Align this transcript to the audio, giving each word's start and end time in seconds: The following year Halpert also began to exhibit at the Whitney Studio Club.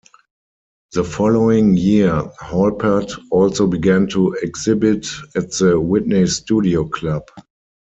The 0.93 1.03
following 1.03 1.77
year 1.77 2.09
Halpert 2.41 3.11
also 3.29 3.67
began 3.67 4.07
to 4.07 4.33
exhibit 4.41 5.05
at 5.35 5.51
the 5.51 5.79
Whitney 5.79 6.25
Studio 6.25 6.85
Club. 6.89 7.21